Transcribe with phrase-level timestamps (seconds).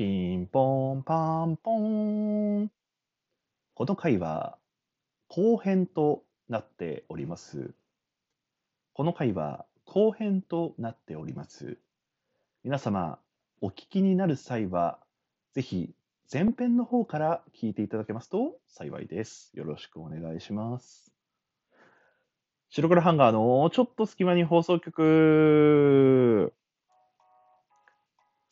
[0.00, 2.70] ピンポンパンポーン。
[3.74, 4.56] この回は
[5.28, 7.74] 後編となっております。
[8.94, 11.76] この回は後編となっております。
[12.64, 13.18] 皆様、
[13.60, 15.00] お聞きになる際は、
[15.52, 15.90] ぜひ
[16.32, 19.52] 前編の方から聞いていただけますと幸いです。
[19.52, 21.12] よろしくお願いします。
[22.70, 26.54] 白黒ハンガーのちょっと隙間に放送局。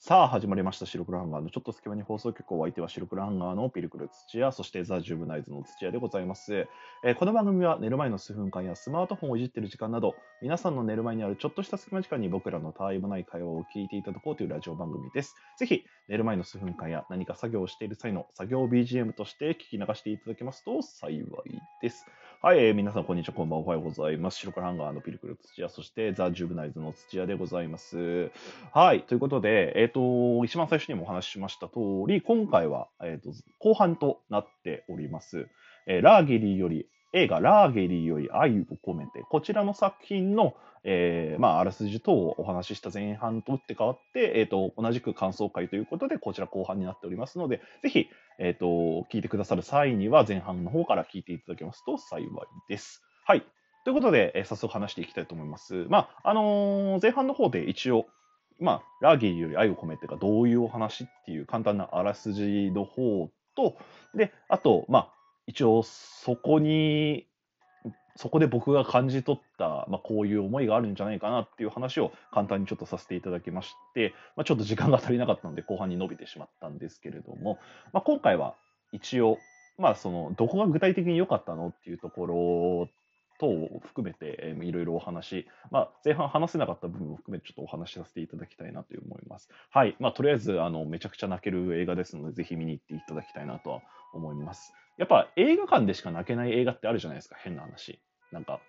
[0.00, 0.86] さあ、始まりました。
[0.86, 6.68] 白黒ハンガーのちょっと隙間に放送局を相手は白黒ハンガーのピルクル土屋、そしてザ・ジュブナイズの土屋でございます、
[7.02, 15.34] えー、この番組は寝る前の数分間やスマートフォンをいじってる時間など、皆さんの寝る前にあるちょっとした隙間時間に僕らのたわいもない会話を聞いていただこうというラジオ番組です。
[15.58, 21.24] ぜひ、寝る前の数分間や何か作業をしている際の作業 BGM として聞き流していただけますと幸い
[21.82, 22.06] です。
[22.40, 24.38] はい、えー、皆さん、こんにちは、こんばんは、おはようございます。
[24.38, 28.30] 白黒ハンガーのピルクル土屋、そしてザ・ジュブナイズの土屋でございます。
[28.72, 31.74] はい、ということで、えっ、ー、と、一番最初にもお話ししました通
[32.06, 35.48] り、今回は、えーと、後半となっております。
[35.88, 48.06] えー、ラーゲリーより、映画ラーゲリーより愛を込めて、こちらの作品の、えー、まあ、あらすじ等をお話しした前半と打って変わって、えーと、同じく感想会ということで、こちら後半になっておりますので、ぜひ、
[48.38, 52.28] えーと、聞いてくださる際には前半の方から聞いていただけますと幸い
[52.68, 53.02] です。
[53.24, 53.42] はい。
[53.84, 55.86] ということで、えー、早速話していきたいと思います。
[55.88, 58.06] まあ、あの、前半の方で一応、
[58.60, 63.76] まあ、ラーゲリーより愛を込めてがどういうお話っていう簡単なあらすじの方と、
[64.14, 65.17] で、あと、まあ、
[65.48, 67.26] 一応そこに、
[68.16, 77.58] そこで僕が感じ取った、まあ、こういう思いがあるんじゃないかなっていう話を簡単にちょっとさせていただきまして、まあ、ちょっと時間が足りなかったので後半に伸びてしまったんですけれども、
[77.92, 78.56] まあ、今回は
[78.92, 79.38] 一応、
[79.78, 82.88] まあ、そのどこが具体的に良かったのっていうところ
[83.38, 89.48] 等を含めて、いろいろお話、まあ、前半話せなかった部分を含めてちょっとお話しさせていただきたいなと思います。
[89.70, 89.96] はい。
[90.00, 93.80] まあ、とりあえず、あの、めちゃくちゃ泣ける映画ですので、ぜひ見に行っていただきたいなとは
[94.12, 94.74] 思います。
[94.98, 98.00] やっぱ映画館でしか泣けない映画ってあるじゃないですか、変な話。
[98.32, 98.60] なんか、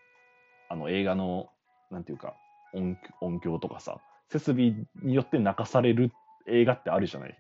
[0.70, 1.50] あの映画の、
[1.92, 2.36] なんていうか、
[2.74, 6.12] 音音響とかさ、設備によって泣かされる
[6.48, 7.38] 映画ってあるじゃない。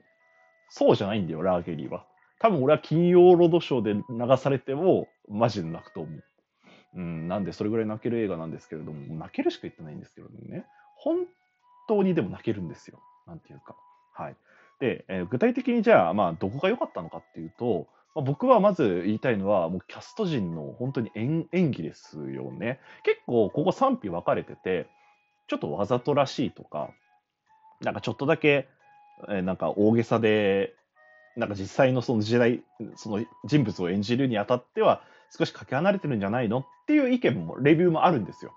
[0.69, 2.05] そうじゃないんだよ、ラーゲリーは。
[2.39, 6.23] 多分俺は金曜ロードショーで流されても、マジで泣くと思う。
[6.95, 11.27] うん、なんでそれぐらい泣ける映画なんですけれども、泣けるしか言ってないんですけどね、本
[11.87, 12.99] 当にでも泣けるんですよ。
[13.27, 13.75] なんていうか。
[14.13, 14.35] はい。
[14.79, 22.79] で、えー、具体的にじゃあ、まあ、どこが良かったのかっていうと、まあ、僕はまず言いたいのは、もうキャスト陣の本当に演技ですよね。
[23.03, 24.87] 結構、ここ賛否分かれてて、
[25.47, 26.91] ちょっとわざとらしいとか、
[27.81, 28.67] なんかちょっとだけ、
[29.27, 30.73] えー、なんか大げさで、
[31.35, 32.63] なんか実際のその時代、
[32.95, 35.03] その人物を演じるにあたっては、
[35.37, 38.53] 少しかけ離れてるんじゃないのっていう意見も、レビューもあるんですよ。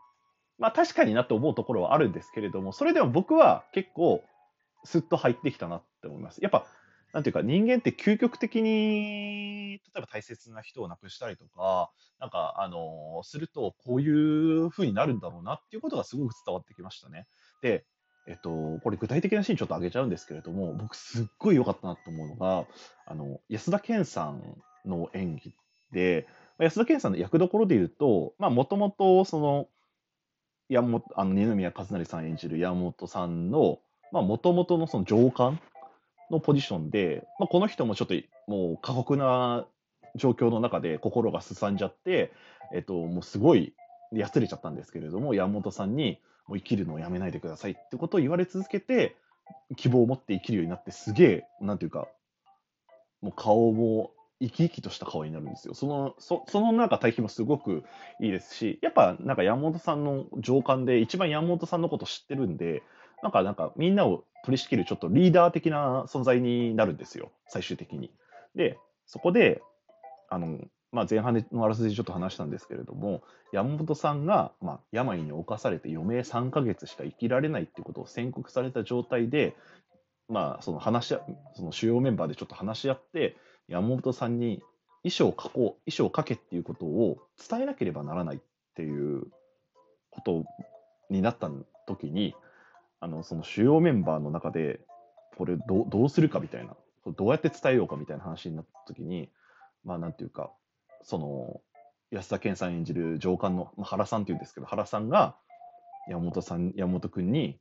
[0.58, 4.22] まあ確かになって思うところはあるんですけれども、それでも僕は結構
[4.84, 6.42] スッと入ってきたなって思います。
[6.42, 6.66] やっぱ、
[7.12, 17.26] なんていうか人間って究極的に、例えば大切な人を亡くしたりとか、なんか、あのするとこういう風になるんだろうなっていうことがすごく伝わってきましたね。
[17.60, 17.84] で、
[18.26, 22.66] えっと、これ具体的なシーンちょっと上げちゃうんですけれども、僕すっごい良かったなと思うのが、
[23.06, 24.42] あの、安田健さん
[24.86, 25.54] の演技
[25.92, 26.26] で、
[26.58, 29.68] 安田健さんの役どころで言うと、まあ、もともと、その、
[30.68, 33.80] 山本、あの、二宮和也さん演じる山本さんの、
[34.12, 35.60] まあ、もともとのその上官
[36.32, 38.14] のポジションで、まあ、この人もちょっと
[38.48, 39.66] もう過酷な
[40.16, 42.32] 状況の中で心がすさんじゃって、
[42.74, 43.74] えっと、もうすごい
[44.12, 49.16] やつれちゃったんですけれども、山本さんに、もう生きるのをやめないでくださいってことを言われ続けて、
[49.76, 52.08] 希望を持って生きるようになって、すげえ、なんていうか、
[53.20, 54.10] もう顔も
[54.40, 55.74] 生き生きとした顔になるんですよ。
[55.74, 57.84] その、そそのなんか対比もすごく
[58.20, 62.82] いいですし、やっぱなんか山本さんの上官で一番山本さんのこと知ってるんで、
[63.22, 68.10] なんかなんかみんなを取り仕切るちょっとリーダー的な存在になるんですよ、最終的に。
[68.54, 69.62] で、そこで、
[70.28, 70.58] あの、
[70.90, 73.22] まあ、前半のあらすじちょっと話したんですけれども、
[73.52, 79.56] 山本さんが、まあ、病に侵されて余命3ヶ月しか生きられないっていうことを宣告された状態で、
[80.28, 81.16] まあ、その話し
[81.54, 83.36] その主要メンバーでちょっと話し合って、
[83.68, 84.62] 山本さんに
[85.02, 88.40] 衣装を書こう、衣装を書けっていうことを伝えなければならないっ
[88.74, 89.26] ていう
[90.10, 90.44] こと
[91.10, 91.50] になった
[91.86, 92.34] 時に、
[93.02, 94.80] あの、その主要メンバーの中で、
[95.36, 99.28] これどどうするかみたいな、どうやって伝えようかみたいな話になった時に、
[99.84, 100.52] まあなんていうか、
[101.02, 101.60] その、
[102.12, 105.36] 安田健さん演じる上官の、まあ、原さんっていうんですけど、原さんが
[106.08, 107.58] 山本さん、山本君に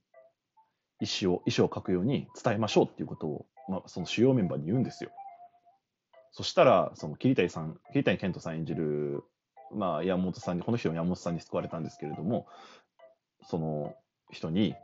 [1.00, 5.10] 意思を、意思を書くように伝えましょうっていうことを、まあ、その主要メンバーに言うんですよ。
[6.32, 9.24] そしたら、その桐谷さん、桐谷健人さん演じる、
[9.74, 12.48] まあ、山本さんに、この人も山本さんに救われたんですけれども、
[13.44, 13.96] その
[14.32, 14.76] 人に、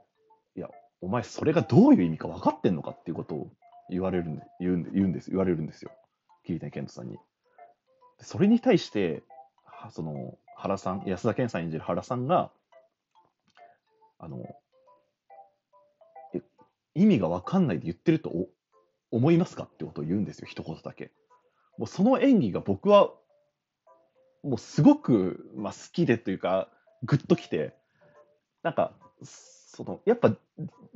[1.02, 3.52] お前それがどういう意味か分かってんのかっていうことを
[3.90, 5.92] 言われるん言うん言うんです、言われるんですよ。
[6.44, 7.18] 桐谷健人さんに。
[8.20, 9.24] それに対して、
[9.92, 12.52] その、原さん、安田健さん演じる原さんが、
[14.18, 14.44] あの、
[16.96, 18.32] 意味がわかんないで言ってると
[19.12, 21.12] 思いますかってことを言うんですよ、一言だけ。
[21.78, 23.12] もうその演技が僕は、
[24.44, 26.70] もうすごく、まあ、好きでというか、
[27.04, 27.76] グッときて、
[28.64, 28.94] なんか、
[29.78, 30.34] その、やっぱ、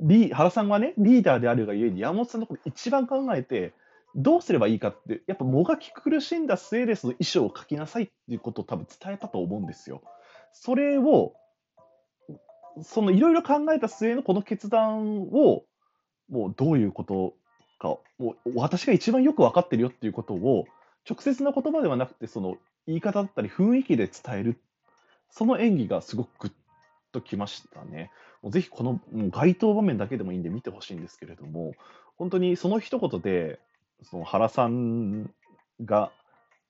[0.00, 3.74] リ原さんはね、リーダーであるがゆえに、山本さんのこと一番考えて、
[4.16, 10.02] どうすればいいかって、やっぱもがき苦しんだ末でその衣装を書きなさいっていうことを多分伝えたと思うんですよ。
[10.50, 11.32] それを、
[12.82, 15.62] そのいろいろ考えた末のこの決断を、
[16.28, 17.34] もうどういうこと
[17.78, 20.66] か、もう私が一番よく分かってるよっていうことを、
[21.08, 22.56] 直接な言葉ではなくて、その
[22.88, 24.58] 言い方だったり雰囲気で伝える、
[25.30, 26.52] その演技がすごくグッ
[27.12, 28.10] ときましたね。
[28.42, 31.72] もうぜひこのもう該当場面だけでもいいんで見てほしいんですけれども、
[32.16, 33.60] 本当にその一言で、
[34.02, 35.30] その原さん
[35.84, 36.10] が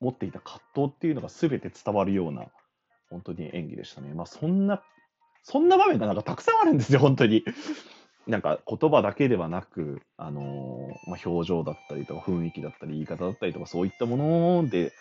[0.00, 2.46] 持っていた葛藤っていうのが全て伝わるような、
[3.10, 4.12] 本当に演技でしたね。
[4.14, 4.82] まあそんな、
[5.42, 7.44] そんな場面がなんかたくさんあるんですよ、本当に。
[8.28, 14.92] なんか言葉だけではなく、あのー、まあ、表情だったりとか雰囲気だったり言い方だったりとかそういったもので、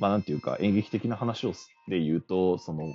[0.00, 1.52] まあなんていうか演劇的な話を
[1.86, 2.92] で言うと、その、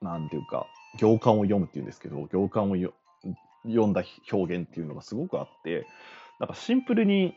[0.00, 0.66] なんていうか、
[0.98, 2.76] 行間を読むっていうんですけど、行間を
[3.64, 5.86] 読んだ表現っていうのがすごくあって、
[6.38, 7.34] なんかシンプルに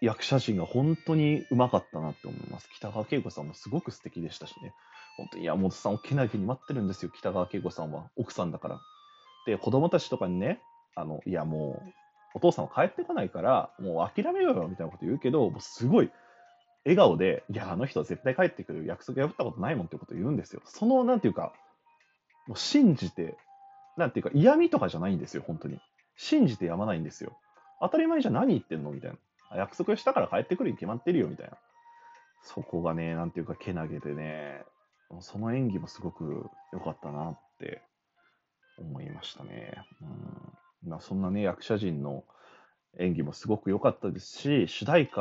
[0.00, 2.68] 役者陣が本当にうまかったなって思います。
[2.74, 4.72] 北川景子さんもすごく素敵でしたしね。
[5.16, 8.08] 本当に山本さん、大きな家に待ってるんですよ、北川景子さんは。
[8.16, 8.80] 奥さんだから。
[9.46, 10.62] で、子供たちとかにね、
[10.94, 11.90] あの、いやもう、
[12.34, 16.10] お父さんは帰ってこないから、もう諦めようよ、みたいなこと言うけど、もうすごい、
[16.84, 20.62] 笑顔で、いや、あの人は絶対帰ってくる、約束破ったことないもんってこと言うんですよ。
[20.64, 21.52] その、なんていうか、
[22.46, 23.36] もう信じて、
[23.96, 25.78] なんていうか、嫌味とかじゃないんですよ、本当に。
[26.16, 27.36] 信じてやまないんですよ。
[27.80, 29.10] 当たり前じゃ何言ってんのみたい
[29.50, 29.56] な。
[29.56, 31.56] 約束したから帰ってくるに決まってるよ、みたいな。
[32.42, 34.64] そこがね、なんていうか、けなげでね、
[35.20, 37.82] その演技もすごく良かったなって
[38.78, 39.74] 思いましたね。
[40.02, 42.24] うんまあ、そんなね、役者陣の
[42.98, 45.20] 演技もすごく良かったですし、主題歌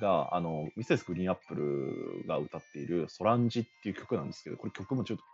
[0.00, 5.24] が、あの、ミセスグリーンアップルが歌っているソランジっていう曲なんですけど、これ曲もちょっと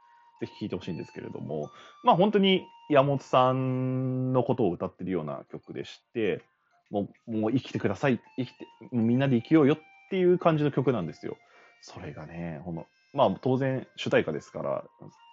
[0.43, 1.71] ぜひ聴いてほしいんですけれども、
[2.03, 6.43] まあ本当に山本さんのことを歌ってるような曲でして、
[6.91, 9.79] もうもう生きてください、生きて、みんなで生きようよっ
[10.11, 11.37] ていう感じの曲なんですよ。
[11.81, 14.85] それがね、ほの、まあ当然主題歌ですから、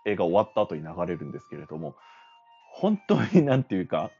[0.05, 1.95] 映画終わった後に流れるんですけれども、
[2.71, 4.11] 本当になんていうか、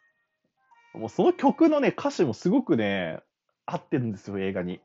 [0.95, 3.19] もうその曲のね、歌詞もすごくね、
[3.67, 4.81] 合ってるんですよ、映画に。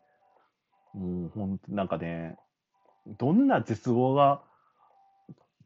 [0.92, 2.36] もう本当なんかね、
[3.18, 4.42] どんな絶望が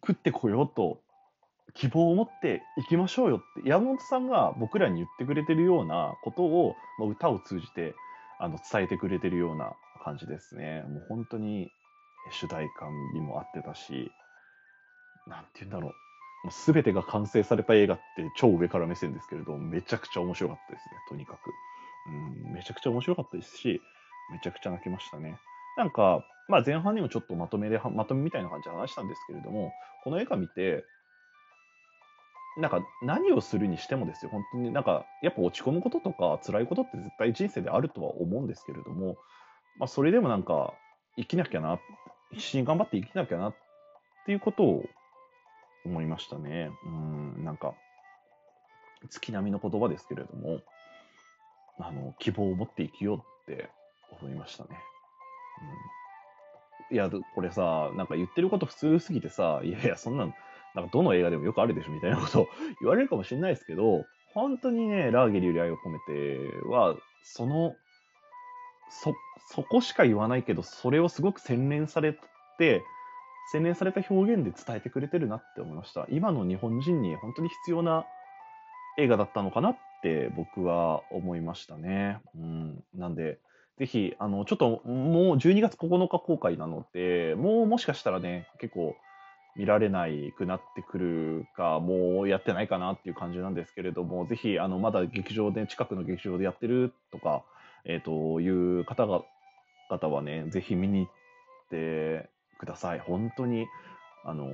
[0.06, 1.00] 食ってこようと、
[1.74, 7.94] 希望を持っていきましょうよって、山本さんが僕らに言ってくれてるようなことを、まあ、歌を通じて
[8.40, 9.72] あの伝えてくれてるような
[10.02, 10.82] 感じですね。
[10.88, 11.70] もう本当に
[12.30, 14.10] 主題歌にも合ってたし、
[15.26, 15.92] なんて言うんだろう。
[16.44, 21.52] もう全てが完成された映画って超上から目線ですけれど、めちゃくちゃ面白かったですね、とにかく。
[22.46, 23.80] うん、めちゃくちゃ面白かったですし、
[24.32, 25.38] めちゃくちゃ泣きましたね。
[25.76, 29.72] なんか、まあ前半にもちょっとまとめで、まとめみたいな感じで話したんですけれども、
[30.02, 30.84] この映画見て、
[32.58, 39.16] なんか何をするにしてもですよ、本当になんかやっぱ落ち込むこととか辛いことって絶対人生であるとは思うんですけれども、
[39.78, 40.74] まあそれでもなんか
[41.16, 41.78] 生きなきゃな、
[42.32, 43.54] 必死に頑張って生きなきゃなっ
[44.24, 44.84] ていうことを
[45.84, 46.70] 思いましたね。
[46.84, 46.88] う
[47.40, 47.74] ん、なんか、
[49.10, 50.60] 月並みの言葉ですけれども、
[51.78, 53.18] あの、希望を持って生きよう
[53.52, 53.70] って
[54.20, 54.70] 思いましたね。
[54.70, 54.78] うん、
[56.90, 60.34] いや、これさ、なんか言ってること普通すぎてさ、いやいや、そんなん、
[60.74, 62.48] なんかどの映画でもよくあるでしょみたいなこと
[62.80, 64.04] 言われるかもしれないですけど、
[64.34, 67.74] 本当にね、ラーゲリより愛を込めては、その、
[68.90, 69.14] そ、
[69.50, 72.18] そこしか言わないけど、それをすごく洗練され
[72.58, 72.82] て、
[73.50, 76.06] 洗練された表現で伝えてくれてるなって思いました。
[76.10, 78.06] 今の日本人に本当に必要な
[78.98, 82.20] 映画だったのかなって僕は思いましたね。
[82.34, 82.84] うん。
[82.94, 83.40] なんで、
[83.78, 88.96] ぜひ、あの、ちょっともう12月9日公開なので、もうもしかしたらね、結構
[89.56, 97.44] 見られないくなってくるか、もうやってないかなっていう感じなんですけれども、ぜひ、あの、まだ劇場で、近くの劇場でやってるとか、
[97.84, 99.22] えっ、ー、と、いう方が、
[99.88, 101.12] 方はね、ぜひ見に行っ
[101.70, 102.98] てください。
[102.98, 103.66] 本当に、
[104.24, 104.48] あの、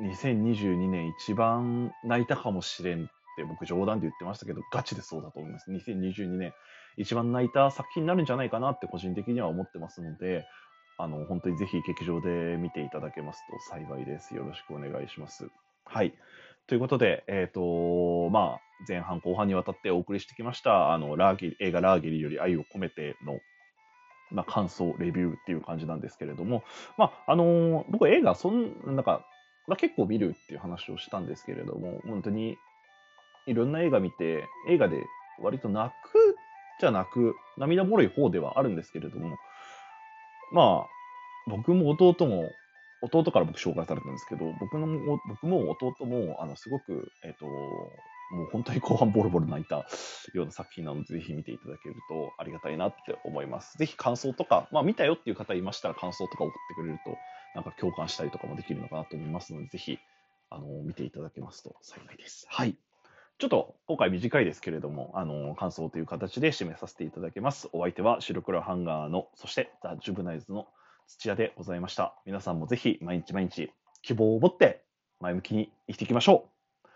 [0.00, 3.08] 2022年一番泣いたかもしれん
[3.42, 5.70] って僕冗談で言ってましたけど、ガチでそうだと思います。
[5.70, 6.52] 2022年
[6.96, 10.46] 一番泣いた作品になるんじゃないかなって個人的には思ってますので、
[10.98, 14.34] あの、本当にぜひ劇場で見ていただけますと幸いです。
[14.34, 15.48] よろしくお願いします。
[15.84, 16.14] はい。
[16.66, 23.40] ということで、えっ、と、まあ、前半後半にわたってお送りしてきました、あの、ラーゲリ、映画ラーゲリより愛を込めての、
[24.30, 26.62] まあ、感想、レビューっていう感じなんですけれども、
[26.96, 29.26] まあ、あのー僕映画、そん、なんか、
[29.66, 32.56] まあ、結構見るっていう話をしたんですけれども、本当に、
[33.46, 35.04] いろんな映画見て、映画で
[35.40, 36.36] 割と泣く
[36.80, 39.36] じゃなく、涙もろい方ではあるんですけれども、
[40.52, 42.50] まあ、僕も弟も、
[43.02, 49.76] 弟から僕紹介されたんですけど、僕のも、僕も弟も、あの、すごく、えっ、と、もう本当に後半ボロボロ泣いた
[50.34, 53.76] ような作品なので、ぜひ見ていただけるとありがたいなって思います。
[53.76, 57.16] ぜひ感想とか、まあ見たよっていう方いましたら感想とか送ってくれると、
[57.54, 59.98] なんか共感したりとかもできるのかなと思いますので、ぜひ、
[60.48, 62.46] あの、見ていただけますと幸いです。
[62.48, 62.76] はい。
[63.42, 67.68] ちょっと今回短いですけれども、あの、感想という形で締めさせていただきます。
[67.72, 70.68] お相手は白黒ハンガーの、そしてザ・ジュブナイズの
[71.08, 72.14] 土屋でございました。
[72.24, 73.72] 皆さんもぜひ毎日毎日
[74.02, 74.84] 希望を持って
[75.18, 76.44] 前向きに生きていきましょ
[76.84, 76.88] う。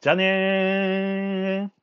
[0.00, 1.79] じゃあねー